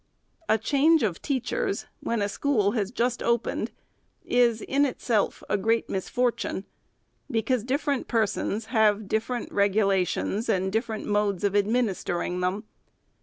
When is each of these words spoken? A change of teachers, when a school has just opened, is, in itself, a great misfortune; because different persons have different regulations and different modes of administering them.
A 0.49 0.57
change 0.57 1.03
of 1.03 1.21
teachers, 1.21 1.85
when 1.99 2.23
a 2.23 2.27
school 2.27 2.71
has 2.71 2.89
just 2.89 3.21
opened, 3.21 3.69
is, 4.25 4.61
in 4.63 4.83
itself, 4.83 5.43
a 5.47 5.57
great 5.59 5.91
misfortune; 5.91 6.65
because 7.29 7.63
different 7.63 8.07
persons 8.07 8.65
have 8.73 9.07
different 9.07 9.51
regulations 9.51 10.49
and 10.49 10.71
different 10.73 11.05
modes 11.05 11.43
of 11.43 11.55
administering 11.55 12.39
them. 12.39 12.63